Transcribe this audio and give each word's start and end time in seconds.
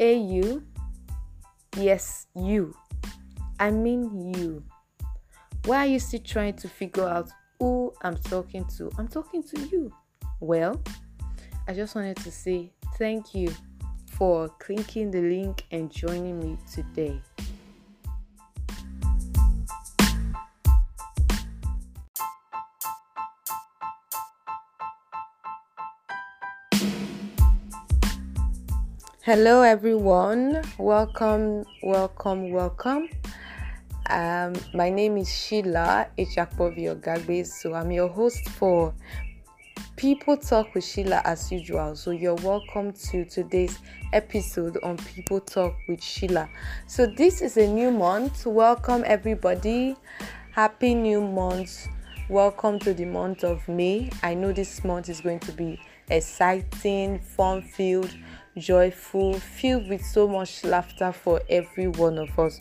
Hey, 0.00 0.16
you. 0.16 0.62
Yes, 1.76 2.26
you. 2.34 2.74
I 3.58 3.70
mean 3.70 4.32
you. 4.34 4.64
Why 5.66 5.84
are 5.84 5.86
you 5.88 5.98
still 5.98 6.22
trying 6.24 6.54
to 6.54 6.70
figure 6.70 7.06
out 7.06 7.28
who 7.58 7.92
I'm 8.00 8.16
talking 8.16 8.64
to? 8.78 8.90
I'm 8.96 9.08
talking 9.08 9.42
to 9.42 9.60
you. 9.60 9.92
Well, 10.40 10.80
I 11.68 11.74
just 11.74 11.94
wanted 11.94 12.16
to 12.16 12.32
say 12.32 12.72
thank 12.96 13.34
you 13.34 13.52
for 14.12 14.48
clicking 14.48 15.10
the 15.10 15.20
link 15.20 15.66
and 15.70 15.92
joining 15.92 16.40
me 16.40 16.56
today. 16.72 17.20
Hello, 29.22 29.60
everyone. 29.60 30.62
Welcome, 30.78 31.66
welcome, 31.82 32.52
welcome. 32.52 33.10
Um, 34.08 34.54
my 34.72 34.88
name 34.88 35.18
is 35.18 35.28
Sheila 35.28 36.06
Echakpovi 36.16 36.88
Ogagbe, 36.88 37.46
so 37.46 37.74
I'm 37.74 37.90
your 37.90 38.08
host 38.08 38.48
for 38.48 38.94
People 39.96 40.38
Talk 40.38 40.74
with 40.74 40.84
Sheila 40.84 41.20
as 41.26 41.52
usual. 41.52 41.96
So 41.96 42.12
you're 42.12 42.34
welcome 42.36 42.94
to 43.10 43.26
today's 43.26 43.78
episode 44.14 44.78
on 44.82 44.96
People 44.96 45.40
Talk 45.40 45.76
with 45.86 46.02
Sheila. 46.02 46.48
So 46.86 47.04
this 47.04 47.42
is 47.42 47.58
a 47.58 47.68
new 47.68 47.90
month. 47.90 48.46
Welcome, 48.46 49.02
everybody. 49.04 49.96
Happy 50.52 50.94
new 50.94 51.20
month. 51.20 51.88
Welcome 52.30 52.78
to 52.78 52.94
the 52.94 53.04
month 53.04 53.44
of 53.44 53.68
May. 53.68 54.10
I 54.22 54.32
know 54.32 54.54
this 54.54 54.82
month 54.82 55.10
is 55.10 55.20
going 55.20 55.40
to 55.40 55.52
be 55.52 55.78
exciting, 56.08 57.18
fun 57.18 57.60
filled 57.60 58.16
joyful, 58.56 59.34
filled 59.34 59.88
with 59.88 60.04
so 60.04 60.28
much 60.28 60.64
laughter 60.64 61.12
for 61.12 61.40
every 61.48 61.88
one 61.88 62.18
of 62.18 62.38
us. 62.38 62.60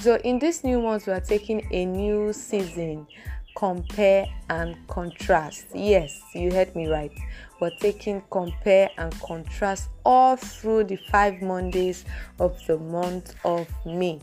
So, 0.00 0.16
in 0.16 0.38
this 0.38 0.64
new 0.64 0.80
month, 0.80 1.06
we 1.06 1.12
are 1.12 1.20
taking 1.20 1.66
a 1.72 1.84
new 1.84 2.32
season 2.32 3.06
compare 3.54 4.26
and 4.50 4.76
contrast. 4.88 5.66
Yes, 5.74 6.20
you 6.34 6.52
heard 6.52 6.74
me 6.74 6.88
right. 6.88 7.12
We're 7.60 7.70
taking 7.80 8.22
compare 8.30 8.90
and 8.98 9.12
contrast 9.20 9.90
all 10.04 10.36
through 10.36 10.84
the 10.84 10.96
five 11.10 11.40
Mondays 11.40 12.04
of 12.40 12.58
the 12.66 12.78
month 12.78 13.34
of 13.44 13.68
May. 13.86 14.20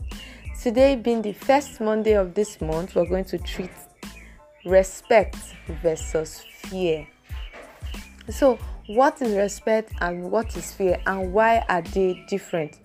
Today, 0.60 0.96
being 0.96 1.22
the 1.22 1.32
first 1.32 1.80
Monday 1.80 2.12
of 2.12 2.34
this 2.34 2.60
month, 2.60 2.94
we're 2.94 3.06
going 3.06 3.24
to 3.24 3.38
treat 3.38 3.70
respect 4.64 5.36
versus 5.82 6.44
fear. 6.60 7.06
So, 8.30 8.58
what 8.88 9.22
is 9.22 9.34
respect 9.36 9.92
and 10.00 10.30
what 10.30 10.56
is 10.56 10.72
fear 10.74 11.00
and 11.06 11.32
why 11.32 11.64
are 11.68 11.82
they 11.82 12.24
different? 12.28 12.78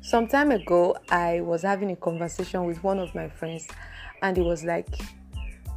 Some 0.00 0.26
time 0.26 0.50
ago 0.50 0.96
i 1.10 1.40
was 1.40 1.62
having 1.62 1.90
a 1.90 1.96
conversation 1.96 2.64
with 2.64 2.82
one 2.82 2.98
of 2.98 3.14
my 3.14 3.28
friends 3.28 3.68
and 4.22 4.36
he 4.36 4.42
was 4.42 4.64
like 4.64 4.88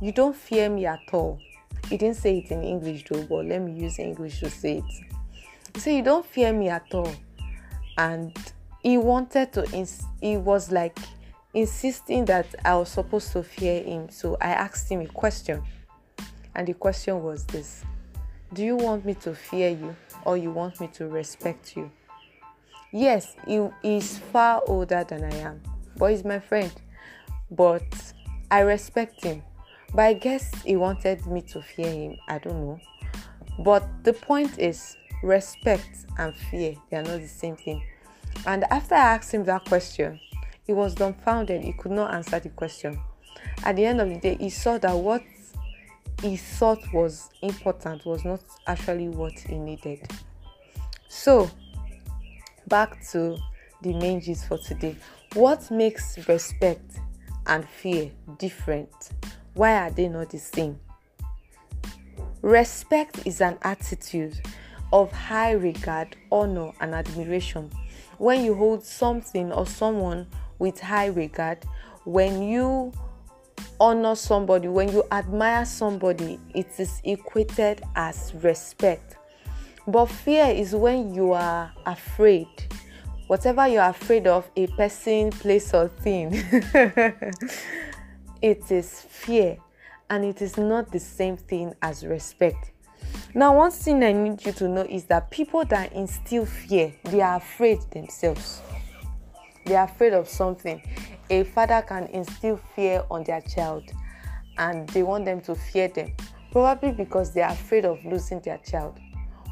you 0.02 0.12
don't 0.12 0.36
fear 0.36 0.70
me 0.70 0.86
at 0.86 1.02
all. 1.12 1.40
He 1.90 1.98
didn't 1.98 2.18
say 2.18 2.40
it 2.40 2.52
in 2.52 2.64
english 2.64 3.04
though 3.10 3.23
but 3.23 3.45
let 3.45 3.62
me 3.62 3.73
use 3.73 4.00
english 4.00 4.40
to 4.40 4.50
say 4.50 4.78
it. 4.78 5.06
He 5.73 5.80
said 5.82 5.92
you 5.95 6.04
don't 6.04 6.26
fear 6.26 6.54
me 6.54 6.70
at 6.70 6.94
all. 6.94 7.14
And 7.98 8.38
he 8.84 8.98
wanted 8.98 9.52
to 9.54 9.70
ins- 9.72 10.06
he 10.22 10.38
was 10.38 10.72
like 10.72 10.98
insisting 11.54 12.23
that 12.26 12.45
i 12.64 12.76
was 12.76 12.90
supposed 12.90 13.34
to 13.34 13.44
fear 13.44 13.84
him. 13.84 14.10
So 14.10 14.38
i 14.40 14.50
asked 14.50 14.90
him 14.90 15.02
a 15.02 15.08
question 15.08 15.62
and 16.56 16.68
the 16.68 16.73
question 16.73 17.22
was 17.22 17.45
this 17.45 17.84
do 18.53 18.64
you 18.64 18.76
want 18.76 19.06
me 19.06 19.14
to 19.16 19.34
fear 19.36 19.70
you 19.70 19.95
or 20.26 20.38
you 20.38 20.52
want 20.52 20.80
me 20.80 20.88
to 20.94 21.08
respect 21.08 21.76
you? 21.76 21.92
Yes, 22.92 23.36
he 23.45 23.67
is 23.83 24.17
far 24.17 24.64
older 24.67 25.04
than 25.04 25.23
I 25.23 25.36
am, 25.38 25.61
but 25.98 26.11
he's 26.11 26.23
my 26.23 26.39
friend. 26.39 26.71
But 27.52 27.83
I 28.49 28.61
respect 28.61 29.23
him. 29.23 29.44
But 29.94 30.02
I 30.04 30.14
guess 30.14 30.61
he 30.64 30.76
wanted 30.76 31.26
me 31.26 31.42
to 31.44 31.61
fear 31.61 31.92
him. 31.92 32.17
I 32.27 32.39
don't 32.39 32.61
know. 32.61 32.80
But 33.60 33.86
the 34.04 34.14
point 34.14 34.58
is, 34.58 34.95
respect 35.23 36.05
and 36.17 36.36
fear, 36.36 36.76
they 36.89 36.98
are 36.98 37.04
not 37.04 37.21
the 37.21 37.27
same 37.27 37.55
thing. 37.55 37.83
And 38.45 38.64
after 38.70 38.95
I 38.95 39.16
asked 39.16 39.33
him 39.33 39.44
that 39.45 39.66
question, 39.66 40.20
he 40.66 40.73
was 40.73 40.95
dumbfounded. 40.95 41.64
He 41.64 41.73
could 41.73 41.92
not 41.92 42.14
answer 42.14 42.39
the 42.39 42.50
question. 42.50 43.00
At 43.64 43.76
the 43.76 43.86
end 43.86 44.02
of 44.02 44.10
the 44.10 44.20
day, 44.20 44.38
he 44.39 44.50
saw 44.50 44.77
that 44.77 44.95
what 44.95 45.23
he 46.22 46.36
thought 46.36 46.80
was 46.94 47.30
important 47.42 48.05
was 48.05 48.26
not 48.26 48.42
actually 48.66 49.10
what 49.10 49.33
he 49.33 49.58
needed. 49.58 50.00
So, 51.08 51.50
back 52.67 53.05
to 53.11 53.38
the 53.82 53.94
main 53.94 54.22
gist 54.22 54.48
for 54.48 54.58
today. 54.58 54.95
What 55.33 55.70
makes 55.70 56.27
respect 56.27 57.00
and 57.45 57.67
fear 57.67 58.11
different? 58.38 58.92
Why 59.54 59.73
are 59.88 59.92
they 59.92 60.08
not 60.08 60.32
the 60.32 60.39
same? 60.39 60.80
Respect 62.42 63.26
is 63.26 63.42
an 63.42 63.58
attitude 63.61 64.39
of 64.94 65.11
high 65.11 65.52
regard, 65.52 66.16
honor, 66.32 66.72
and 66.80 66.94
admiration. 66.94 67.72
When 68.17 68.44
you 68.44 68.56
hold 68.56 68.83
something 68.83 69.52
or 69.52 69.66
someone 69.66 70.27
with 70.60 70.80
high 70.80 71.08
regard, 71.08 71.60
when 72.06 72.42
you 72.42 72.94
honor 73.80 74.15
somebody, 74.15 74.67
when 74.67 74.92
you 74.92 75.04
admire 75.11 75.65
somebody, 75.65 76.39
it 76.54 76.67
is 76.80 77.02
equated 77.04 77.82
as 77.95 78.33
respect. 78.42 79.17
But 79.88 80.08
fear 80.08 80.45
is 80.48 80.76
when 80.76 81.14
you 81.14 81.33
are 81.33 81.71
afraid. 81.86 82.48
Whatever 83.27 83.67
you 83.67 83.80
are 83.80 83.89
afraid 83.89 84.27
of, 84.27 84.49
a 84.55 84.67
person, 84.67 85.32
place, 85.32 85.73
or 85.73 85.88
thing, 85.89 86.32
it 88.42 88.71
is 88.71 89.02
fear. 89.02 89.58
And 90.09 90.23
it 90.23 90.42
is 90.42 90.58
not 90.58 90.92
the 90.92 90.99
same 90.99 91.36
thing 91.36 91.73
as 91.82 92.05
respect. 92.05 92.71
Now, 93.33 93.58
one 93.58 93.71
thing 93.71 94.04
I 94.04 94.14
need 94.14 94.45
you 94.45 94.54
to 94.54 94.67
know 94.67 94.83
is 94.83 95.05
that 95.05 95.30
people 95.30 95.65
that 95.65 95.92
instill 95.94 96.45
fear, 96.45 96.94
they 97.04 97.21
are 97.21 97.38
afraid 97.38 97.80
themselves. 97.92 98.61
They 99.65 99.76
are 99.76 99.86
afraid 99.86 100.14
of 100.14 100.30
something 100.30 100.82
a 101.30 101.43
father 101.43 101.83
can 101.88 102.05
instill 102.08 102.58
fear 102.76 103.04
on 103.10 103.23
their 103.23 103.42
child 103.42 103.83
and 104.58 104.88
they 104.89 105.04
want 105.04 105.26
them 105.26 105.42
to 105.42 105.55
fear 105.55 105.88
them 105.88 106.14
probably 106.52 106.92
because 106.92 107.33
they 107.33 107.42
are 107.42 107.52
afraid 107.52 107.86
of 107.86 108.04
losing 108.05 108.39
their 108.42 108.58
child 108.60 108.99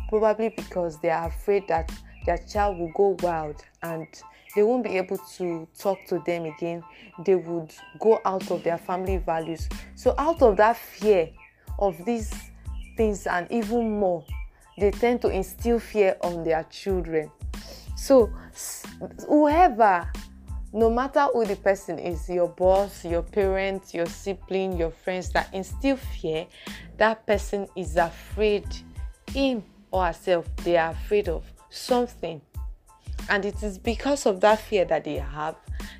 probably 0.09 0.49
because 0.49 0.99
they 0.99 1.09
are 1.09 1.27
afraid 1.27 1.67
that 1.67 1.91
their 2.25 2.37
child 2.37 2.77
will 2.77 2.91
go 2.95 3.17
wild 3.21 3.63
and 3.83 4.07
they 4.55 4.63
won't 4.63 4.83
be 4.83 4.97
able 4.97 5.17
to 5.17 5.67
talk 5.77 5.99
to 6.07 6.19
them 6.25 6.45
again. 6.45 6.81
They 7.25 7.35
would 7.35 7.73
go 7.99 8.21
out 8.23 8.49
of 8.51 8.63
their 8.63 8.77
family 8.77 9.17
values. 9.17 9.67
So 9.95 10.15
out 10.17 10.41
of 10.41 10.57
that 10.57 10.77
fear 10.77 11.29
of 11.77 12.03
these 12.05 12.33
things 12.95 13.27
and 13.27 13.51
even 13.51 13.99
more 13.99 14.25
they 14.77 14.91
tend 14.91 15.21
to 15.21 15.29
instill 15.29 15.79
fear 15.79 16.17
on 16.21 16.43
their 16.43 16.63
children. 16.63 17.31
So 17.95 18.31
whoever 19.27 20.09
no 20.75 20.89
matter 20.89 21.25
who 21.33 21.45
the 21.45 21.55
person 21.55 21.97
is 21.97 22.27
your 22.29 22.49
boss 22.49 23.05
your 23.05 23.21
parents 23.21 23.93
your 23.93 24.05
sibling 24.05 24.77
your 24.77 24.91
friends 24.91 25.31
that 25.31 25.51
instill 25.53 25.95
fear 25.95 26.45
that 26.97 27.25
person 27.25 27.65
is 27.77 27.95
afraid 27.95 28.65
him 29.31 29.63
or 29.91 30.05
herself 30.05 30.45
they 30.57 30.75
are 30.77 30.91
afraid 30.91 31.29
of 31.29 31.43
something. 31.69 32.41
And 33.29 33.43
it 33.43 33.63
is 33.63 33.77
because 33.77 34.25
of 34.25 34.39
that 34.41 34.59
fear 34.59 34.85
that 34.85 35.03
they 35.03 35.15
have 35.15 35.55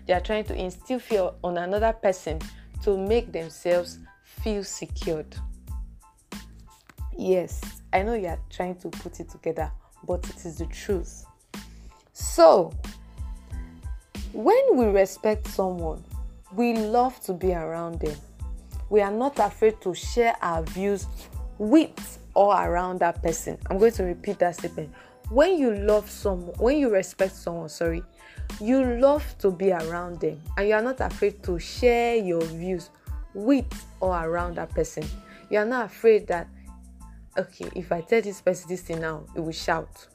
they 0.06 0.14
are 0.14 0.20
trying 0.20 0.44
to 0.46 0.56
instill 0.56 1.00
fear 1.00 1.32
on 1.44 1.58
another 1.58 1.94
person 1.94 2.40
to 2.84 2.98
make 2.98 3.32
themselves 3.32 4.00
feel 4.24 4.64
secured. 4.64 5.36
Yes 7.18 7.62
i 7.94 8.02
know 8.04 8.14
you 8.14 8.28
are 8.28 8.40
trying 8.50 8.76
to 8.76 8.90
put 8.90 9.22
it 9.22 9.30
together 9.30 9.72
but 10.06 10.30
it 10.30 10.46
is 10.46 10.58
the 10.58 10.66
truth. 10.66 11.26
So 12.12 12.74
when 14.36 14.76
we 14.76 14.86
respect 14.86 15.48
someone, 15.48 16.04
we 16.54 16.76
love 16.76 17.18
to 17.22 17.32
be 17.32 17.54
around 17.54 18.02
them. 18.02 18.18
We 18.90 19.00
are 19.02 19.12
not 19.12 19.40
afraid 19.40 19.80
to 19.82 19.94
share 19.96 20.36
our 20.42 20.62
views 20.64 21.08
with 21.58 22.20
or 22.34 22.54
around 22.54 23.00
that 23.00 23.24
person. 23.24 23.58
I'm 23.70 23.78
going 23.78 23.94
to 23.94 24.04
repeat 24.04 24.40
that 24.40 24.58
statement. 24.58 24.94
When 25.30 25.58
you 25.58 25.74
love 25.74 26.10
someone, 26.10 26.54
when 26.60 26.78
you 26.78 26.90
respect 26.90 27.34
someone, 27.34 27.70
sorry, 27.70 28.04
you 28.60 28.84
love 29.00 29.24
to 29.40 29.52
be 29.52 29.72
around 29.72 30.20
them 30.20 30.42
and 30.58 30.68
you 30.68 30.76
are 30.76 30.82
not 30.82 31.00
afraid 31.00 31.42
to 31.44 31.58
share 31.58 32.18
your 32.18 32.42
views 32.42 32.90
with 33.34 33.66
or 34.02 34.22
around 34.22 34.56
that 34.56 34.70
person. 34.72 35.06
You 35.50 35.60
are 35.60 35.66
not 35.66 35.86
afraid 35.86 36.28
that, 36.28 36.48
okay, 37.38 37.70
if 37.74 37.90
I 37.94 38.02
tell 38.02 38.22
this 38.22 38.42
person 38.42 38.68
this 38.68 38.82
thing 38.82 39.00
now, 39.00 39.24
it 39.34 39.40
will 39.40 39.54
shout, 39.54 40.08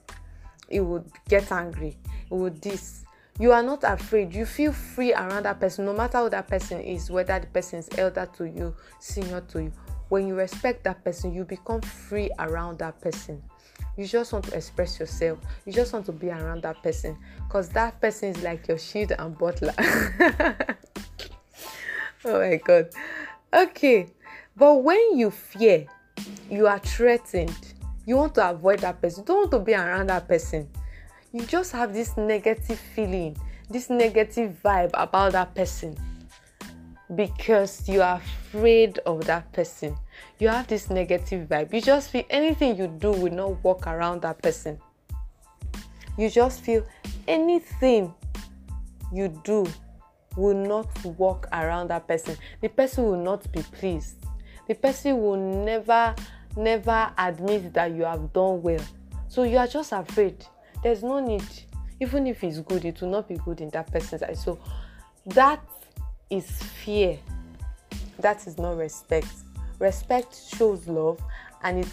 it 0.68 0.80
will 0.80 1.06
get 1.26 1.50
angry, 1.50 1.96
it 2.30 2.34
would 2.34 2.60
this, 2.60 3.04
you 3.40 3.52
are 3.52 3.62
not 3.62 3.82
afraid. 3.84 4.34
You 4.34 4.44
feel 4.44 4.70
free 4.70 5.14
around 5.14 5.44
that 5.44 5.58
person 5.58 5.86
no 5.86 5.94
matter 5.94 6.18
who 6.18 6.28
that 6.28 6.46
person 6.46 6.78
is 6.82 7.10
whether 7.10 7.38
the 7.40 7.46
person 7.46 7.78
is 7.78 7.88
elder 7.96 8.28
to 8.36 8.44
you 8.44 8.76
senior 8.98 9.40
to 9.52 9.62
you. 9.62 9.72
When 10.10 10.28
you 10.28 10.34
respect 10.34 10.84
that 10.84 11.02
person 11.02 11.32
you 11.32 11.44
become 11.44 11.80
free 11.80 12.30
around 12.38 12.78
that 12.80 13.00
person. 13.00 13.42
You 13.96 14.06
just 14.06 14.34
want 14.34 14.44
to 14.46 14.56
express 14.56 15.00
yourself. 15.00 15.38
You 15.64 15.72
just 15.72 15.92
want 15.94 16.04
to 16.06 16.12
be 16.12 16.28
around 16.28 16.62
that 16.62 16.82
person. 16.82 17.16
Because 17.46 17.70
that 17.70 17.98
person 18.00 18.30
is 18.30 18.42
like 18.42 18.68
your 18.68 18.78
shield 18.78 19.12
and 19.18 19.36
butler. 19.36 19.74
Oh 22.22 22.38
my 22.38 22.56
god. 22.56 22.90
Okay. 23.50 24.08
But 24.54 24.74
when 24.84 25.16
you 25.16 25.30
fear 25.30 25.86
you 26.50 26.66
are 26.66 26.78
threatened 26.78 27.74
you 28.04 28.16
want 28.16 28.34
to 28.34 28.50
avoid 28.50 28.80
that 28.80 29.00
person. 29.00 29.22
You 29.22 29.26
don't 29.26 29.38
want 29.38 29.50
to 29.52 29.58
be 29.60 29.72
around 29.72 30.08
that 30.08 30.28
person 30.28 30.68
you 31.32 31.44
just 31.46 31.72
have 31.72 31.92
this 31.92 32.16
negative 32.16 32.78
feeling 32.94 33.36
this 33.70 33.88
negative 33.88 34.60
vibe 34.64 34.90
about 34.94 35.32
that 35.32 35.54
person 35.54 35.96
because 37.14 37.88
you 37.88 38.02
are 38.02 38.16
afraid 38.16 38.98
of 39.06 39.24
that 39.26 39.50
person. 39.52 39.96
You 40.38 40.48
have 40.48 40.66
this 40.66 40.90
negative 40.90 41.48
vibe. 41.48 41.72
You 41.72 41.80
just 41.80 42.10
feel 42.10 42.24
anything 42.30 42.76
you 42.76 42.88
do 42.88 43.12
will 43.12 43.32
not 43.32 43.62
work 43.64 43.86
around 43.86 44.22
that 44.22 44.42
person. 44.42 44.78
You 46.18 46.30
just 46.30 46.62
feel 46.62 46.84
anything 47.26 48.12
you 49.12 49.28
do 49.44 49.66
will 50.36 50.54
not 50.54 51.04
work 51.04 51.48
around 51.52 51.88
that 51.88 52.06
person. 52.06 52.36
The 52.60 52.68
person 52.68 53.04
will 53.04 53.22
not 53.22 53.50
be 53.52 53.62
pleased. 53.62 54.16
The 54.66 54.74
person 54.74 55.20
will 55.20 55.36
never, 55.36 56.14
never 56.56 57.12
admit 57.18 57.72
that 57.74 57.92
you 57.92 58.02
have 58.02 58.32
done 58.32 58.62
well. 58.62 58.84
So 59.28 59.44
you 59.44 59.58
are 59.58 59.66
just 59.66 59.92
afraid. 59.92 60.44
There's 60.82 61.02
no 61.02 61.20
need. 61.20 61.44
Even 62.00 62.26
if 62.26 62.42
it's 62.42 62.60
good, 62.60 62.84
it 62.84 63.00
will 63.00 63.10
not 63.10 63.28
be 63.28 63.36
good 63.36 63.60
in 63.60 63.68
that 63.70 63.92
person's 63.92 64.22
eyes. 64.22 64.42
So 64.42 64.58
that 65.26 65.60
is 66.30 66.50
fear. 66.62 67.18
That 68.18 68.46
is 68.46 68.58
not 68.58 68.76
respect. 68.76 69.28
Respect 69.78 70.34
shows 70.56 70.86
love 70.86 71.20
and 71.62 71.84
it 71.84 71.88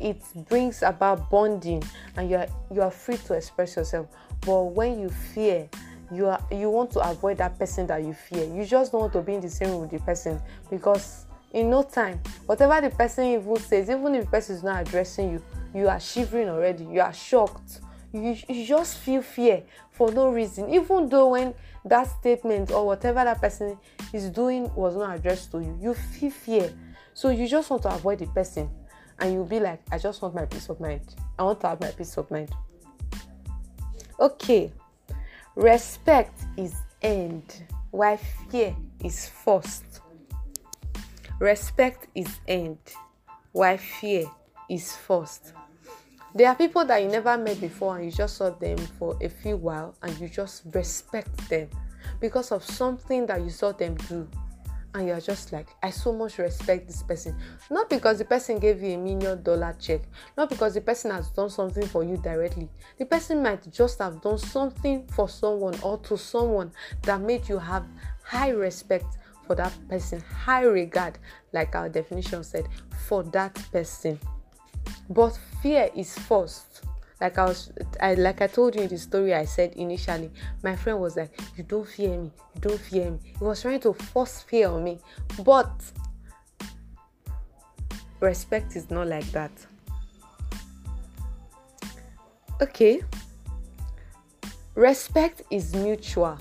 it 0.00 0.22
brings 0.48 0.82
about 0.84 1.28
bonding 1.28 1.82
and 2.16 2.30
you 2.30 2.36
are 2.36 2.46
you 2.72 2.82
are 2.82 2.90
free 2.90 3.16
to 3.16 3.34
express 3.34 3.76
yourself. 3.76 4.06
But 4.42 4.62
when 4.62 5.00
you 5.00 5.08
fear, 5.08 5.68
you 6.12 6.26
are 6.26 6.40
you 6.50 6.70
want 6.70 6.92
to 6.92 7.00
avoid 7.00 7.38
that 7.38 7.58
person 7.58 7.86
that 7.88 8.02
you 8.04 8.14
fear. 8.14 8.44
You 8.44 8.64
just 8.64 8.92
don't 8.92 9.02
want 9.02 9.12
to 9.14 9.22
be 9.22 9.34
in 9.34 9.40
the 9.40 9.50
same 9.50 9.70
room 9.70 9.82
with 9.82 9.90
the 9.90 9.98
person 10.00 10.40
because 10.70 11.26
in 11.52 11.70
no 11.70 11.82
time, 11.82 12.20
whatever 12.46 12.80
the 12.80 12.94
person 12.94 13.24
even 13.24 13.56
says, 13.56 13.88
even 13.88 14.14
if 14.14 14.24
the 14.26 14.30
person 14.30 14.56
is 14.56 14.62
not 14.62 14.86
addressing 14.86 15.32
you, 15.32 15.42
you 15.74 15.88
are 15.88 16.00
shivering 16.00 16.48
already. 16.48 16.84
You 16.84 17.00
are 17.00 17.12
shocked. 17.12 17.80
You, 18.12 18.34
just 18.64 18.98
feel 18.98 19.20
fear 19.20 19.62
for 19.90 20.10
no 20.10 20.30
reason. 20.30 20.70
Even 20.70 21.08
though 21.08 21.28
when 21.28 21.54
that 21.84 22.04
statement 22.04 22.70
or 22.70 22.86
whatever 22.86 23.22
that 23.24 23.40
person 23.40 23.78
is 24.12 24.30
doing 24.30 24.72
was 24.74 24.96
not 24.96 25.16
addressed 25.16 25.50
to 25.52 25.60
you, 25.60 25.78
you 25.80 25.94
feel 25.94 26.30
fear. 26.30 26.72
So 27.12 27.28
you 27.30 27.46
just 27.46 27.68
want 27.68 27.82
to 27.82 27.90
avoid 27.90 28.20
the 28.20 28.26
person 28.26 28.70
and 29.18 29.32
you'll 29.32 29.44
be 29.44 29.60
like, 29.60 29.82
I 29.90 29.98
just 29.98 30.22
want 30.22 30.34
my 30.34 30.46
peace 30.46 30.68
of 30.68 30.80
mind. 30.80 31.14
I 31.38 31.42
want 31.42 31.60
to 31.60 31.68
have 31.68 31.80
my 31.80 31.90
peace 31.90 32.16
of 32.16 32.30
mind. 32.30 32.50
Okay, 34.20 34.72
respect 35.54 36.40
is 36.56 36.74
end, 37.02 37.62
while 37.90 38.18
fear 38.50 38.74
is 39.04 39.28
first. 39.28 39.84
Respect 41.38 42.08
is 42.14 42.40
end, 42.48 42.78
while 43.52 43.78
fear 43.78 44.30
is 44.68 44.96
first. 44.96 45.52
There 46.34 46.48
are 46.48 46.54
people 46.54 46.84
that 46.84 47.02
you 47.02 47.08
never 47.08 47.38
met 47.38 47.60
before 47.60 47.96
and 47.96 48.04
you 48.04 48.10
just 48.10 48.36
saw 48.36 48.50
them 48.50 48.76
for 48.98 49.16
a 49.22 49.28
few 49.28 49.56
while 49.56 49.94
and 50.02 50.18
you 50.20 50.28
just 50.28 50.62
respect 50.74 51.48
them 51.48 51.68
because 52.20 52.52
of 52.52 52.62
something 52.62 53.24
that 53.26 53.40
you 53.40 53.50
saw 53.50 53.72
them 53.72 53.94
do. 54.08 54.28
And 54.94 55.06
you're 55.06 55.20
just 55.20 55.52
like 55.52 55.68
i 55.82 55.90
so 55.90 56.12
much 56.12 56.38
respect 56.38 56.86
this 56.86 57.02
person. 57.02 57.36
Not 57.70 57.88
because 57.88 58.18
the 58.18 58.24
person 58.24 58.58
gave 58.58 58.82
you 58.82 58.94
a 58.94 58.96
million 58.98 59.42
dollar 59.42 59.74
check 59.78 60.02
not 60.36 60.48
because 60.48 60.74
the 60.74 60.80
person 60.80 61.10
has 61.10 61.30
done 61.30 61.50
something 61.50 61.86
for 61.86 62.04
you 62.04 62.16
directly. 62.18 62.68
The 62.98 63.06
person 63.06 63.42
might 63.42 63.70
just 63.72 63.98
have 63.98 64.20
done 64.20 64.38
something 64.38 65.06
for 65.08 65.28
someone 65.28 65.78
or 65.82 65.98
to 65.98 66.18
someone 66.18 66.72
that 67.02 67.20
made 67.20 67.48
you 67.48 67.58
have 67.58 67.86
high 68.22 68.50
respect 68.50 69.06
for 69.46 69.54
that 69.56 69.72
person 69.88 70.20
high 70.20 70.62
regard 70.62 71.18
like 71.52 71.74
our 71.74 71.88
definition 71.88 72.44
said 72.44 72.68
for 73.06 73.22
that 73.24 73.54
person 73.72 74.20
but 75.08 75.38
fear 75.62 75.90
is 75.94 76.18
forced. 76.18 76.82
like 77.20 77.38
I 77.38 77.44
was 77.46 77.72
I 78.00 78.14
like 78.14 78.40
I 78.42 78.46
told 78.46 78.76
you 78.76 78.82
in 78.82 78.88
the 78.88 78.98
story 78.98 79.34
I 79.34 79.44
said 79.44 79.72
initially, 79.74 80.30
my 80.62 80.76
friend 80.76 81.00
was 81.00 81.16
like, 81.16 81.32
You 81.56 81.64
don't 81.64 81.88
fear 81.88 82.16
me, 82.16 82.30
you 82.54 82.60
don't 82.60 82.80
fear 82.80 83.10
me. 83.10 83.18
He 83.38 83.44
was 83.44 83.62
trying 83.62 83.80
to 83.80 83.92
force 83.92 84.42
fear 84.42 84.68
on 84.68 84.84
me. 84.84 84.98
But 85.44 85.70
respect 88.20 88.76
is 88.76 88.90
not 88.90 89.08
like 89.08 89.26
that. 89.32 89.52
Okay. 92.60 93.02
Respect 94.74 95.42
is 95.50 95.74
mutual. 95.74 96.38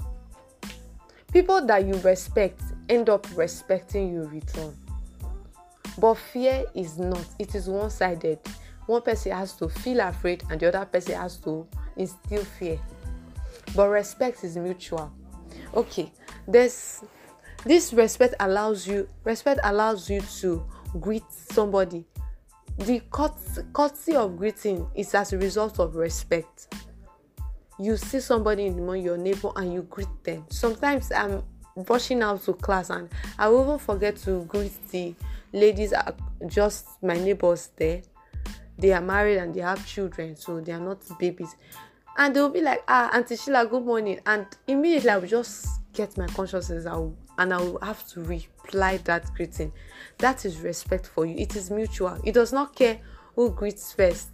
People 1.33 1.65
that 1.65 1.85
you 1.85 1.93
respect 2.01 2.61
end 2.89 3.09
up 3.09 3.27
respecting 3.35 4.13
you 4.13 4.23
return. 4.23 4.75
But 5.97 6.15
fear 6.15 6.65
is 6.75 6.97
not, 6.97 7.25
it 7.39 7.55
is 7.55 7.67
one 7.67 7.89
sided 7.89 8.39
one 8.87 9.01
person 9.01 9.33
has 9.33 9.53
to 9.53 9.69
feel 9.69 9.99
afraid 9.99 10.43
and 10.49 10.59
the 10.59 10.69
other 10.69 10.85
person 10.85 11.15
has 11.15 11.37
to 11.37 11.67
instill 11.95 12.43
fear. 12.43 12.79
But 13.75 13.89
respect 13.89 14.43
is 14.43 14.57
mutual. 14.57 15.11
Okay 15.75 16.11
there's 16.47 17.03
this 17.65 17.91
respect 17.91 18.35
allows 18.39 18.87
you 18.87 19.07
respect 19.25 19.59
allows 19.63 20.09
you 20.09 20.21
to 20.39 20.65
greet 20.99 21.29
somebody. 21.29 22.05
The 22.77 23.01
courtesy 23.73 24.15
of 24.15 24.37
greeting 24.37 24.87
is 24.95 25.13
as 25.13 25.33
a 25.33 25.37
result 25.37 25.79
of 25.79 25.95
respect. 25.95 26.73
You 27.79 27.97
see 27.97 28.21
somebody 28.21 28.67
in 28.67 28.77
the 28.77 28.81
morning 28.81 29.03
your 29.03 29.17
neighbor 29.17 29.49
and 29.55 29.73
you 29.73 29.81
greet 29.83 30.23
them. 30.23 30.45
Sometimes 30.49 31.11
i'm 31.11 31.43
rushing 31.89 32.23
out 32.23 32.41
to 32.43 32.53
class 32.53 32.89
and 32.89 33.07
i 33.37 33.47
will 33.47 33.63
even 33.63 33.77
forget 33.77 34.15
to 34.15 34.43
greet 34.45 34.71
the 34.89 35.13
ladies 35.53 35.93
are 35.93 36.13
just 36.47 37.01
my 37.01 37.15
neighbors 37.15 37.69
there 37.75 38.01
they 38.77 38.93
are 38.93 39.01
married 39.01 39.37
and 39.37 39.53
they 39.53 39.61
have 39.61 39.85
children, 39.85 40.35
so 40.35 40.61
they 40.61 40.71
are 40.71 40.79
not 40.79 40.99
babies. 41.19 41.55
And 42.17 42.35
they'll 42.35 42.49
be 42.49 42.61
like, 42.61 42.83
ah, 42.87 43.09
Auntie 43.13 43.35
Sheila, 43.35 43.65
good 43.65 43.83
morning. 43.83 44.19
And 44.25 44.45
immediately 44.67 45.09
I 45.09 45.17
will 45.17 45.27
just 45.27 45.67
get 45.93 46.17
my 46.17 46.27
consciousness 46.27 46.85
out 46.85 47.13
and 47.37 47.53
I 47.53 47.57
will 47.57 47.79
have 47.81 48.07
to 48.09 48.23
reply 48.23 48.97
that 48.97 49.33
greeting. 49.33 49.71
That 50.19 50.45
is 50.45 50.59
respect 50.59 51.07
for 51.07 51.25
you. 51.25 51.35
It 51.37 51.55
is 51.55 51.71
mutual. 51.71 52.19
It 52.23 52.33
does 52.33 52.53
not 52.53 52.75
care 52.75 52.99
who 53.35 53.51
greets 53.51 53.93
first. 53.93 54.29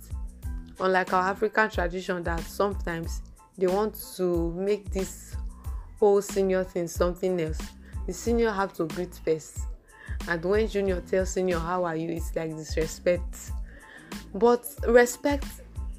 Unlike 0.80 1.14
our 1.14 1.30
African 1.30 1.70
tradition, 1.70 2.24
that 2.24 2.42
sometimes 2.42 3.22
they 3.58 3.68
want 3.68 4.02
to 4.18 4.52
make 4.52 4.92
this 4.92 5.36
whole 6.00 6.22
senior 6.22 6.64
thing 6.64 6.88
something 6.88 7.40
else. 7.40 7.60
The 8.08 8.14
senior 8.14 8.52
have 8.52 8.74
to 8.74 8.86
greet 8.88 9.14
first. 9.24 9.60
And 10.28 10.44
when 10.44 10.68
junior 10.68 11.02
tells 11.02 11.32
senior, 11.32 11.60
How 11.60 11.84
are 11.84 11.96
you? 11.96 12.10
It's 12.10 12.36
like 12.36 12.56
disrespect. 12.56 13.52
But 14.34 14.66
respect 14.88 15.46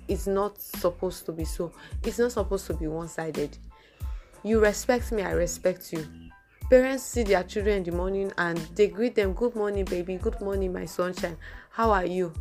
is 0.08 0.26
not 0.26 0.60
supposed 0.60 1.26
to 1.26 1.32
be 1.32 1.44
so. 1.44 1.72
It's 2.02 2.18
not 2.18 2.32
supposed 2.32 2.66
to 2.66 2.74
be 2.74 2.86
one-sided. 2.86 3.56
You 4.42 4.60
respect 4.60 5.10
me 5.12 5.22
i 5.22 5.30
respect 5.30 5.92
you. 5.92 6.06
Parents 6.68 7.02
see 7.02 7.22
their 7.22 7.42
children 7.44 7.78
in 7.78 7.82
the 7.84 7.92
morning 7.92 8.32
and 8.38 8.58
they 8.74 8.88
greet 8.88 9.14
them 9.14 9.32
good 9.32 9.54
morning 9.54 9.84
baby. 9.84 10.16
Good 10.16 10.40
morning 10.40 10.72
my 10.72 10.84
sunshine. 10.84 11.36
How 11.70 11.90
are 11.90 12.06
you? 12.06 12.32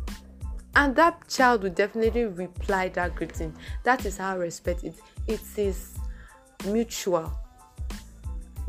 And 0.76 0.94
that 0.96 1.28
child 1.28 1.62
will 1.62 1.70
definitely 1.70 2.24
reply 2.24 2.88
that 2.90 3.14
greeting. 3.14 3.54
That 3.84 4.04
is 4.04 4.16
how 4.16 4.38
respect 4.38 4.84
it 4.84 4.94
it 5.26 5.40
is 5.56 5.94
mutual. 6.66 7.32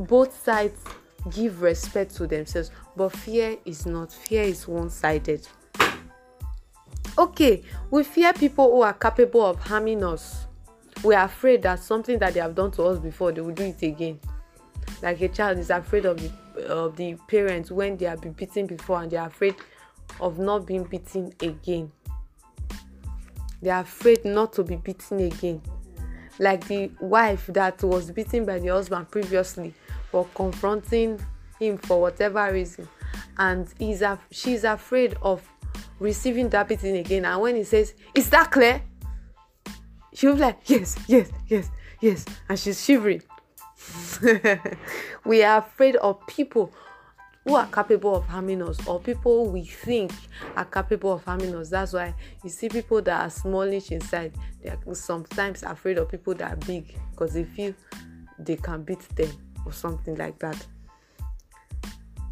Both 0.00 0.42
sides 0.42 0.82
give 1.30 1.62
respect 1.62 2.14
to 2.16 2.26
themselves 2.26 2.70
but 2.96 3.10
fear 3.10 3.56
is 3.64 3.86
not 3.86 4.12
fear 4.12 4.42
is 4.42 4.66
one-sided 4.66 5.46
Okay, 7.18 7.62
we 7.90 8.04
fear 8.04 8.34
people 8.34 8.70
who 8.70 8.82
are 8.82 8.92
capable 8.92 9.46
of 9.46 9.58
harming 9.58 10.04
us. 10.04 10.46
We 11.02 11.14
are 11.14 11.24
afraid 11.24 11.62
that 11.62 11.78
something 11.78 12.18
that 12.18 12.34
they 12.34 12.40
have 12.40 12.54
done 12.54 12.70
to 12.72 12.82
us 12.82 12.98
before, 12.98 13.32
they 13.32 13.40
will 13.40 13.54
do 13.54 13.62
it 13.62 13.82
again. 13.82 14.20
Like 15.02 15.22
a 15.22 15.28
child 15.28 15.58
is 15.58 15.70
afraid 15.70 16.04
of 16.04 16.18
the 16.18 16.30
of 16.68 16.96
the 16.96 17.14
parents 17.28 17.70
when 17.70 17.96
they 17.96 18.06
have 18.06 18.20
been 18.20 18.32
beaten 18.32 18.66
before 18.66 19.02
and 19.02 19.10
they 19.10 19.16
are 19.16 19.28
afraid 19.28 19.56
of 20.20 20.38
not 20.38 20.66
being 20.66 20.84
beaten 20.84 21.32
again. 21.40 21.90
They 23.62 23.70
are 23.70 23.80
afraid 23.80 24.24
not 24.24 24.52
to 24.54 24.64
be 24.64 24.76
beaten 24.76 25.20
again. 25.20 25.62
Like 26.38 26.66
the 26.66 26.90
wife 27.00 27.46
that 27.48 27.82
was 27.82 28.10
beaten 28.10 28.44
by 28.44 28.58
the 28.58 28.68
husband 28.68 29.10
previously 29.10 29.72
for 30.10 30.26
confronting 30.34 31.18
him 31.58 31.78
for 31.78 32.00
whatever 32.00 32.52
reason, 32.52 32.88
and 33.38 33.66
he's 33.78 34.02
af- 34.02 34.26
she's 34.30 34.64
afraid 34.64 35.16
of 35.22 35.42
receiving 35.98 36.48
that 36.50 36.68
beating 36.68 36.96
again. 36.96 37.24
And 37.24 37.40
when 37.40 37.56
he 37.56 37.64
says 37.64 37.94
is 38.14 38.30
that 38.30 38.50
clear? 38.50 38.82
She'll 40.12 40.34
be 40.34 40.40
like 40.40 40.58
yes 40.66 40.96
yes 41.06 41.30
yes 41.48 41.70
yes. 42.00 42.24
And 42.48 42.58
she's 42.58 42.84
shivering. 42.84 43.22
We 45.24 45.42
are 45.42 45.58
afraid 45.58 45.96
of 45.96 46.24
people 46.28 46.72
who 47.44 47.54
are 47.56 47.66
capable 47.66 48.16
of 48.16 48.26
harming 48.26 48.62
us 48.62 48.84
or 48.86 49.00
people 49.00 49.46
we 49.50 49.64
think 49.64 50.12
are 50.56 50.64
capable 50.64 51.12
of 51.12 51.24
harming 51.24 51.54
us. 51.54 51.70
That's 51.70 51.92
why 51.92 52.14
you 52.42 52.50
see 52.50 52.68
people 52.68 53.02
that 53.02 53.20
are 53.20 53.30
smallish 53.30 53.90
inside 53.90 54.32
they 54.62 54.70
are 54.70 54.94
sometimes 54.94 55.62
afraid 55.62 55.98
of 55.98 56.08
people 56.08 56.34
that 56.34 56.52
are 56.52 56.66
big 56.66 56.96
because 57.10 57.34
they 57.34 57.44
feel 57.44 57.74
they 58.38 58.56
can 58.56 58.82
beat 58.82 59.00
them 59.16 59.30
or 59.64 59.72
something 59.72 60.14
like 60.16 60.38
that 60.38 60.64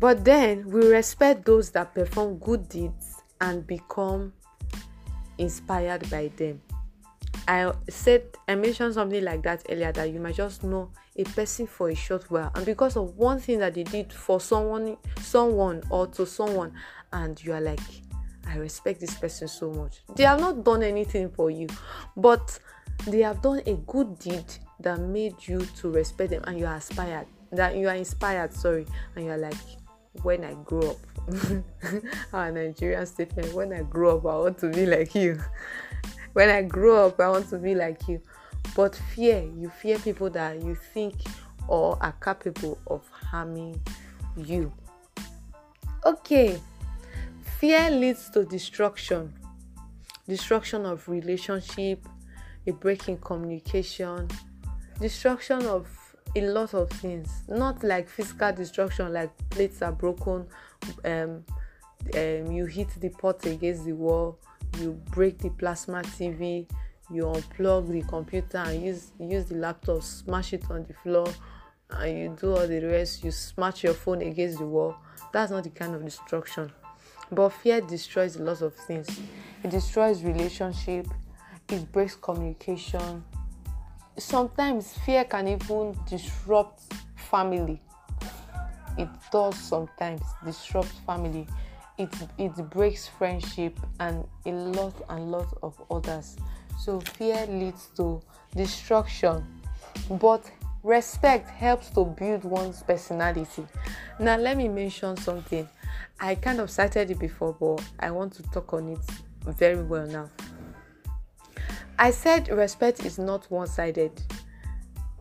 but 0.05 0.23
then 0.23 0.69
we 0.71 0.87
respect 0.87 1.47
those 1.47 1.71
that 1.71 1.95
perform 1.95 2.37
good 2.37 2.69
deeds 2.69 3.23
and 3.41 3.67
become 3.67 4.35
inspired 5.39 6.11
by 6.11 6.31
them 6.37 6.61
I 7.49 7.73
said 7.89 8.25
I 8.47 8.55
mentioned 8.55 8.93
something 8.93 9.25
like 9.25 9.43
that 9.45 9.65
earlier 9.71 9.93
that 9.93 10.11
you 10.11 10.21
might 10.21 10.35
just 10.35 10.63
know 10.63 10.91
a 11.17 11.25
person 11.25 11.67
for 11.67 11.89
a 11.89 11.95
short 11.95 12.31
while 12.31 12.53
and 12.55 12.67
because 12.67 12.99
of 12.99 13.17
one 13.17 13.41
thing 13.41 13.61
that 13.61 13.73
they 13.73 13.83
did 13.83 14.13
for 14.13 14.41
someone 14.41 14.99
someone 15.21 15.83
or 15.89 16.07
to 16.09 16.27
someone 16.27 16.75
and 17.15 17.43
you 17.43 17.55
are 17.55 17.63
like 17.63 17.81
I 18.47 18.57
respect 18.59 19.01
this 19.01 19.15
person 19.15 19.49
so 19.49 19.71
much. 19.73 20.03
They 20.17 20.25
have 20.25 20.39
not 20.39 20.63
done 20.65 20.83
anything 20.83 21.31
for 21.31 21.51
you, 21.51 21.67
but 22.15 22.59
they 23.07 23.21
have 23.21 23.41
done 23.41 23.63
a 23.65 23.73
good 23.73 24.19
deed 24.19 24.45
that 24.81 25.01
made 25.01 25.37
you 25.49 25.61
to 25.79 25.91
respect 25.91 26.29
them 26.29 26.45
and 26.47 26.59
you 26.59 26.67
are 26.67 26.75
inspired. 26.75 27.27
That 27.53 27.75
you 27.75 27.89
are 27.89 27.95
inspired, 27.95 28.53
sorry, 28.53 28.87
and 29.17 29.25
you 29.25 29.31
are 29.31 29.39
like, 29.39 29.57
when 30.23 30.44
I 30.44 30.54
grow 30.64 30.90
up, 30.90 30.97
our 32.33 32.50
Nigerian 32.50 33.06
statement, 33.06 33.52
when 33.52 33.73
I 33.73 33.83
grow 33.83 34.18
up, 34.18 34.26
I 34.26 34.37
want 34.37 34.59
to 34.59 34.68
be 34.68 34.87
like 34.87 35.14
you. 35.14 35.40
when 36.33 36.49
I 36.49 36.62
grow 36.62 37.06
up, 37.06 37.21
I 37.21 37.28
want 37.28 37.49
to 37.50 37.59
be 37.59 37.75
like 37.75 38.06
you. 38.09 38.21
But 38.75 38.94
fear, 39.14 39.42
you 39.56 39.71
fear 39.71 39.99
people 39.99 40.30
that 40.30 40.62
you 40.62 40.75
think 40.75 41.14
or 41.68 41.99
are 42.00 42.12
capable 42.12 42.78
of 42.87 43.09
harming 43.09 43.80
you. 44.37 44.73
Okay, 46.04 46.61
fear 47.59 47.90
leads 47.90 48.28
to 48.30 48.44
destruction, 48.44 49.33
destruction 50.28 50.85
of 50.85 51.09
relationship, 51.09 52.06
a 52.66 52.73
break 52.73 53.09
in 53.09 53.16
communication, 53.18 54.28
destruction 55.00 55.64
of 55.66 55.87
a 56.37 56.40
lot 56.43 56.75
of 56.75 56.90
things. 56.90 57.43
Not 57.49 57.83
like 57.83 58.09
physical 58.09 58.52
destruction, 58.52 59.12
like 59.12 59.31
plates 59.50 59.83
are 59.83 59.93
broken, 59.93 60.47
um, 61.04 61.45
um, 62.14 62.52
you 62.52 62.66
hit 62.66 62.88
the 63.00 63.09
pot 63.09 63.45
against 63.47 63.85
the 63.85 63.93
wall, 63.93 64.38
you 64.81 64.93
break 65.11 65.38
the 65.38 65.50
plasma 65.50 66.02
TV, 66.02 66.66
you 67.11 67.25
unplug 67.25 67.90
the 67.90 68.02
computer 68.02 68.59
and 68.59 68.83
use 68.83 69.12
use 69.19 69.47
the 69.47 69.54
laptop, 69.57 70.02
smash 70.02 70.52
it 70.52 70.64
on 70.71 70.85
the 70.85 70.95
floor, 70.95 71.26
and 71.90 72.19
you 72.19 72.37
do 72.40 72.57
all 72.57 72.66
the 72.66 72.81
rest. 72.81 73.25
You 73.25 73.31
smash 73.31 73.85
your 73.85 73.95
phone 73.95 74.23
against 74.23 74.59
the 74.59 74.66
wall. 74.66 74.97
That's 75.33 75.50
not 75.50 75.64
the 75.64 75.71
kind 75.71 75.95
of 75.95 76.04
destruction. 76.04 76.73
But 77.31 77.50
fear 77.50 77.81
destroys 77.81 78.37
a 78.37 78.43
lot 78.43 78.62
of 78.62 78.75
things. 78.75 79.09
It 79.62 79.71
destroys 79.71 80.23
relationship. 80.23 81.07
It 81.69 81.90
breaks 81.90 82.14
communication. 82.16 83.25
Sometimes 84.16 84.92
fear 84.99 85.25
can 85.25 85.49
even 85.49 85.97
disrupt 86.09 86.83
family. 87.16 87.80
It 88.97 89.09
does 89.33 89.56
sometimes 89.56 90.23
disrupt 90.44 90.92
family. 91.06 91.47
It 91.99 92.11
it 92.38 92.54
breaks 92.71 93.09
friendship 93.09 93.78
and 94.00 94.25
a 94.47 94.52
lot 94.52 94.94
and 95.09 95.30
lot 95.30 95.49
of 95.62 95.80
others. 95.90 96.37
So 96.78 97.00
fear 97.00 97.47
leads 97.47 97.88
to 97.97 98.21
destruction. 98.54 99.44
But 100.11 100.50
respect 100.83 101.49
helps 101.49 101.90
to 101.90 102.04
build 102.04 102.44
one's 102.44 102.83
personality. 102.83 103.66
Now 104.21 104.37
let 104.37 104.56
me 104.56 104.68
mention 104.68 105.16
something. 105.16 105.68
I 106.21 106.37
kind 106.37 106.61
of 106.61 106.71
cited 106.71 107.11
it 107.11 107.18
before 107.18 107.56
but 107.59 107.83
i 107.99 108.11
want 108.11 108.33
to 108.35 108.42
talk 108.44 108.73
on 108.73 108.88
it 108.88 108.99
very 109.47 109.83
well 109.83 110.06
now 110.06 110.30
i 111.99 112.11
said 112.11 112.49
respect 112.49 113.05
is 113.05 113.19
not 113.19 113.51
one-sided 113.51 114.13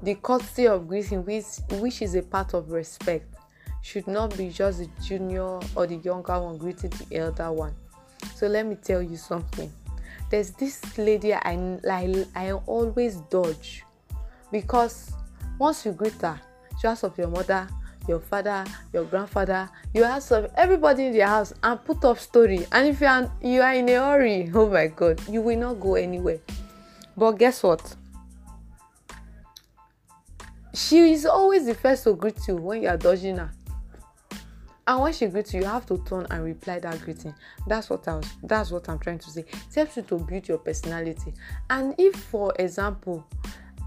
the 0.04 0.16
courtesy 0.16 0.68
of 0.68 0.88
greeting 0.88 1.24
which, 1.24 1.46
which 1.80 2.02
is 2.02 2.16
a 2.16 2.22
part 2.22 2.54
of 2.54 2.72
respect 2.72 3.34
should 3.82 4.08
not 4.08 4.36
be 4.38 4.50
just 4.50 4.80
the 4.80 4.90
junior 5.02 5.60
or 5.76 5.88
the 5.88 5.96
younger 5.98 6.40
one 6.40 6.58
greeting 6.58 6.90
the 6.90 7.18
elder 7.18 7.52
one. 7.52 7.76
So 8.36 8.48
let 8.48 8.66
me 8.66 8.76
tell 8.76 9.02
you 9.02 9.18
something. 9.18 9.72
There's 10.30 10.52
this 10.52 10.98
lady 10.98 11.34
I, 11.34 11.80
I, 11.90 12.26
I 12.36 12.52
always 12.52 13.18
dodge 13.30 13.84
because 14.52 15.14
once 15.60 15.86
you 15.86 15.92
greet 15.92 16.20
her, 16.22 16.40
she 16.82 16.88
asks 16.88 17.04
of 17.04 17.18
your 17.18 17.28
mother, 17.28 17.68
your 18.08 18.20
father, 18.20 18.66
your 18.92 19.04
grandfather, 19.06 19.70
you 19.94 20.04
ask 20.04 20.32
of 20.32 20.52
everybody 20.56 21.06
in 21.08 21.14
the 21.14 21.26
house 21.26 21.54
and 21.62 21.84
put 21.86 22.04
up 22.04 22.20
story. 22.20 22.66
And 22.72 22.88
if 22.88 23.00
you 23.00 23.08
are 23.08 23.32
you 23.42 23.62
are 23.62 23.74
in 23.74 23.88
a 23.90 23.96
hurry, 23.96 24.52
oh 24.56 24.70
my 24.70 24.88
god, 24.88 25.22
you 25.30 25.42
will 25.42 25.58
not 25.58 25.80
go 25.80 25.96
anywhere. 25.96 26.40
But 27.16 27.34
guess 27.34 27.62
what? 27.64 27.96
She 30.74 31.12
is 31.12 31.26
always 31.26 31.66
the 31.66 31.76
first 31.76 32.04
to 32.06 32.14
greet 32.14 32.48
you 32.48 32.56
when 32.56 32.82
you 32.82 32.90
are 32.90 32.98
dodging 32.98 33.38
her. 33.38 33.52
And 34.86 35.02
when 35.02 35.14
she 35.14 35.28
greets 35.28 35.54
you 35.54 35.62
you 35.62 35.66
have 35.66 35.86
to 35.86 35.98
turn 36.00 36.28
and 36.30 36.44
reply 36.44 36.80
that 36.80 37.00
greeting. 37.02 37.34
That's 37.68 37.90
what 37.90 38.06
i 38.08 38.16
was 38.16 38.30
that's 38.44 38.70
what 38.70 38.90
i'm 38.90 39.00
trying 39.00 39.20
to 39.20 39.30
say. 39.30 39.42
It 39.42 39.76
helps 39.76 39.96
you 39.96 40.04
to 40.04 40.18
build 40.18 40.48
your 40.48 40.58
personality. 40.58 41.34
And 41.70 41.96
if 41.98 42.16
for 42.16 42.54
example 42.60 43.26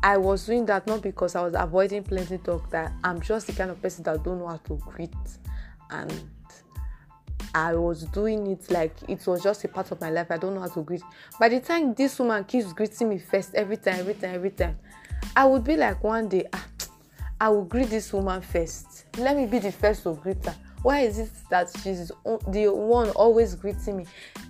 i 0.03 0.17
was 0.17 0.47
doing 0.47 0.67
that 0.67 0.87
not 0.87 1.03
because 1.03 1.35
i 1.35 1.43
was 1.43 1.55
avoiding 1.57 2.03
plenty 2.03 2.39
talk 2.39 2.69
that 2.71 2.93
i'm 3.03 3.21
just 3.21 3.47
the 3.47 3.53
kind 3.53 3.71
of 3.71 3.81
person 3.81 4.05
that 4.05 4.23
don't 4.23 4.39
know 4.39 4.47
how 4.47 4.57
to 4.59 4.77
greet 4.77 5.11
and 5.91 6.13
I 7.57 7.75
was 7.75 8.05
doing 8.05 8.47
it 8.49 8.71
like 8.71 8.95
it 9.09 9.27
was 9.27 9.43
just 9.43 9.65
a 9.65 9.69
part 9.69 9.91
of 9.91 10.01
my 10.01 10.11
life. 10.11 10.31
I 10.31 10.37
don't 10.37 10.55
know 10.55 10.61
how 10.61 10.69
to 10.69 10.83
greet. 10.83 11.03
By 11.41 11.49
the 11.49 11.61
time 11.61 11.95
this 11.95 12.19
woman 12.19 12.45
keeps 12.45 12.73
greeting 12.73 13.09
me 13.09 13.19
first, 13.19 13.55
every 13.55 13.79
time, 13.79 14.01
every 14.01 14.15
time, 14.15 14.35
every 14.35 14.51
time, 14.51 14.79
I 15.35 15.47
would 15.47 15.65
be 15.65 15.77
like 15.77 16.05
one 16.05 16.29
day, 16.29 16.45
ah, 16.53 16.67
I 17.41 17.49
will 17.49 17.65
greet 17.65 17.89
this 17.89 18.13
woman 18.13 18.43
first. 18.43 19.07
Let 19.17 19.37
me 19.37 19.47
be 19.47 19.59
the 19.59 19.73
first 19.73 20.03
to 20.03 20.15
greet 20.15 20.45
her 20.45 20.55
why 20.87 21.01
is 21.01 21.19
it 21.19 21.31
that 21.51 21.69
she's 21.83 22.13
the 22.49 22.69
one 22.69 23.11
always 23.11 23.57
greeting 23.57 23.97
me 23.97 24.07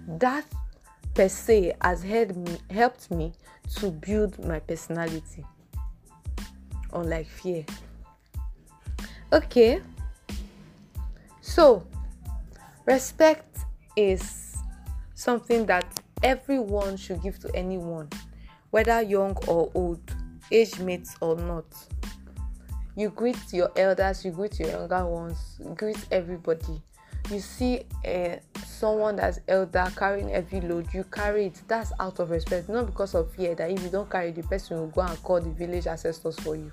that 0.06 0.44
per 1.14 1.28
se 1.28 1.72
has 1.80 2.02
helped 2.02 2.36
me 2.36 2.58
helped 2.68 3.10
me 3.10 3.32
to 3.74 3.90
build 3.90 4.38
my 4.44 4.58
personality 4.58 5.42
unlike 6.92 7.26
fear 7.26 7.64
okay 9.32 9.80
so 11.40 11.86
respect 12.86 13.58
is 13.96 14.56
something 15.14 15.66
that 15.66 16.00
everyone 16.22 16.96
should 16.96 17.22
give 17.22 17.38
to 17.40 17.54
anyone 17.54 18.08
whether 18.70 19.00
young 19.02 19.36
or 19.48 19.70
old 19.74 20.00
age 20.50 20.78
mates 20.80 21.16
or 21.20 21.36
not. 21.36 21.64
You 22.94 23.10
greet 23.10 23.38
your 23.52 23.70
elders 23.76 24.24
you 24.24 24.30
greet 24.30 24.58
your 24.58 24.70
younger 24.70 25.04
ones 25.06 25.58
greet 25.74 25.98
everybody. 26.10 26.82
You 27.30 27.40
see 27.40 27.82
uh, 28.06 28.36
someone 28.64 29.16
that's 29.16 29.40
elder 29.48 29.90
carrying 29.96 30.28
heavy 30.28 30.60
load 30.60 30.86
you 30.94 31.04
carry 31.04 31.46
it. 31.46 31.60
That's 31.66 31.92
out 31.98 32.20
of 32.20 32.30
respect. 32.30 32.68
Not 32.68 32.86
because 32.86 33.14
of 33.14 33.34
fear 33.34 33.54
that 33.56 33.70
if 33.70 33.82
you 33.82 33.88
don't 33.88 34.08
carry 34.08 34.30
the 34.30 34.42
person 34.44 34.78
will 34.78 34.86
go 34.88 35.02
and 35.02 35.20
call 35.22 35.40
the 35.40 35.50
village 35.50 35.86
ancestors 35.86 36.38
for 36.38 36.54
you. 36.54 36.70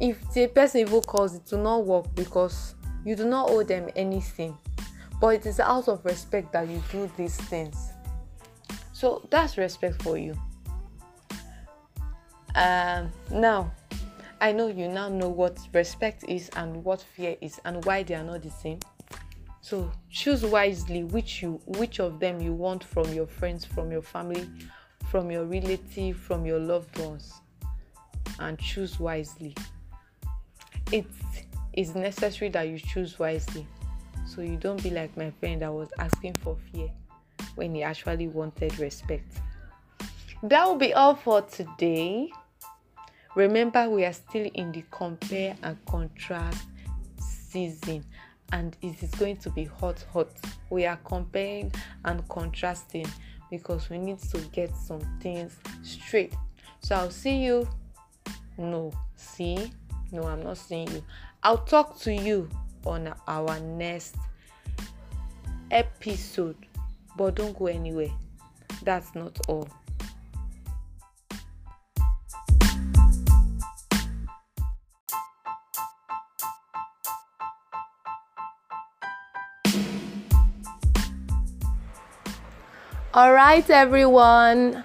If 0.00 0.32
the 0.32 0.48
person 0.48 0.80
even 0.80 1.00
calls 1.02 1.34
it 1.36 1.42
will 1.52 1.62
not 1.62 1.84
work 1.84 2.12
because 2.14 2.74
you 3.04 3.14
do 3.16 3.24
not 3.24 3.50
owe 3.50 3.62
them 3.62 3.88
anything 3.96 4.56
but 5.20 5.28
it 5.28 5.46
is 5.46 5.60
out 5.60 5.88
of 5.88 6.04
respect 6.04 6.52
that 6.52 6.68
you 6.68 6.82
do 6.90 7.10
these 7.16 7.36
things 7.36 7.92
so 8.92 9.26
that's 9.30 9.56
respect 9.58 10.02
for 10.02 10.18
you 10.18 10.34
um 12.54 13.10
now 13.30 13.70
I 14.44 14.52
know 14.52 14.66
you 14.66 14.88
now 14.88 15.08
know 15.08 15.30
what 15.30 15.58
respect 15.72 16.24
is 16.28 16.50
and 16.50 16.84
what 16.84 17.00
fear 17.00 17.34
is 17.40 17.58
and 17.64 17.82
why 17.86 18.02
they 18.02 18.14
are 18.14 18.22
not 18.22 18.42
the 18.42 18.50
same. 18.50 18.78
So 19.62 19.90
choose 20.10 20.44
wisely 20.44 21.04
which 21.04 21.40
you 21.40 21.62
which 21.64 21.98
of 21.98 22.20
them 22.20 22.42
you 22.42 22.52
want 22.52 22.84
from 22.84 23.10
your 23.14 23.26
friends, 23.26 23.64
from 23.64 23.90
your 23.90 24.02
family, 24.02 24.46
from 25.10 25.30
your 25.30 25.46
relative, 25.46 26.18
from 26.18 26.44
your 26.44 26.58
loved 26.58 26.98
ones. 26.98 27.32
And 28.38 28.58
choose 28.58 29.00
wisely. 29.00 29.54
It 30.92 31.06
is 31.76 31.94
necessary 31.94 32.50
that 32.50 32.68
you 32.68 32.78
choose 32.78 33.18
wisely. 33.18 33.66
So 34.26 34.40
you 34.40 34.56
don't 34.56 34.82
be 34.82 34.90
like 34.90 35.16
my 35.16 35.30
friend 35.40 35.62
that 35.62 35.72
was 35.72 35.88
asking 35.98 36.34
for 36.34 36.56
fear 36.72 36.90
when 37.56 37.74
he 37.74 37.82
actually 37.82 38.28
wanted 38.28 38.78
respect. 38.78 39.40
That 40.42 40.66
will 40.66 40.76
be 40.76 40.92
all 40.92 41.14
for 41.14 41.42
today. 41.42 42.30
Remember, 43.34 43.88
we 43.88 44.04
are 44.04 44.12
still 44.12 44.48
in 44.54 44.72
the 44.72 44.84
compare 44.90 45.56
and 45.62 45.76
contrast 45.86 46.66
season, 47.18 48.04
and 48.52 48.76
it 48.82 49.02
is 49.02 49.10
going 49.12 49.38
to 49.38 49.50
be 49.50 49.64
hot, 49.64 50.04
hot. 50.12 50.28
We 50.70 50.86
are 50.86 50.98
comparing 51.04 51.72
and 52.04 52.26
contrasting 52.28 53.06
because 53.50 53.90
we 53.90 53.98
need 53.98 54.18
to 54.20 54.38
get 54.52 54.74
some 54.76 55.00
things 55.20 55.56
straight. 55.82 56.34
So 56.80 56.94
I'll 56.94 57.10
see 57.10 57.44
you. 57.44 57.68
No, 58.56 58.92
see, 59.16 59.72
no, 60.12 60.24
I'm 60.24 60.42
not 60.42 60.58
seeing 60.58 60.90
you. 60.90 61.04
I'll 61.42 61.58
talk 61.58 61.98
to 62.00 62.12
you 62.12 62.48
on 62.86 63.14
our 63.26 63.60
next 63.60 64.16
episode. 65.70 66.56
But 67.16 67.36
don't 67.36 67.56
go 67.56 67.66
anywhere. 67.66 68.10
That's 68.82 69.14
not 69.14 69.38
all. 69.48 69.68
All 83.14 83.32
right, 83.32 83.68
everyone. 83.70 84.82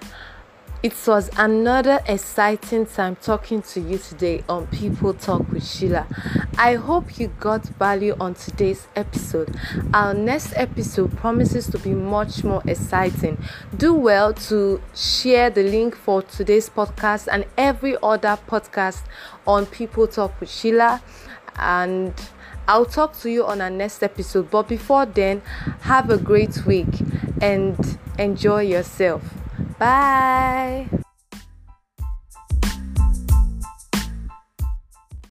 It 0.81 0.93
was 1.05 1.29
another 1.35 1.99
exciting 2.05 2.85
time 2.85 3.17
talking 3.17 3.61
to 3.63 3.81
you 3.81 3.97
today 3.97 4.45
on 4.47 4.67
People 4.67 5.13
Talk 5.13 5.51
with 5.51 5.67
Sheila. 5.67 6.07
I 6.57 6.75
hope 6.75 7.19
you 7.19 7.27
got 7.37 7.65
value 7.65 8.15
on 8.17 8.35
today's 8.35 8.87
episode. 8.95 9.53
Our 9.93 10.13
next 10.13 10.53
episode 10.55 11.17
promises 11.17 11.67
to 11.71 11.79
be 11.79 11.89
much 11.89 12.45
more 12.45 12.63
exciting. 12.65 13.43
Do 13.75 13.93
well 13.93 14.33
to 14.33 14.81
share 14.95 15.49
the 15.49 15.63
link 15.63 15.97
for 15.97 16.21
today's 16.21 16.69
podcast 16.69 17.27
and 17.29 17.43
every 17.57 17.97
other 18.01 18.39
podcast 18.47 19.01
on 19.45 19.65
People 19.65 20.07
Talk 20.07 20.39
with 20.39 20.49
Sheila. 20.49 21.01
And 21.57 22.13
I'll 22.69 22.85
talk 22.85 23.19
to 23.19 23.29
you 23.29 23.45
on 23.45 23.59
our 23.59 23.69
next 23.69 24.01
episode. 24.01 24.49
But 24.49 24.69
before 24.69 25.05
then, 25.05 25.41
have 25.81 26.09
a 26.09 26.17
great 26.17 26.65
week 26.65 27.01
and 27.41 27.99
enjoy 28.17 28.61
yourself. 28.61 29.38
Bye. 29.79 30.89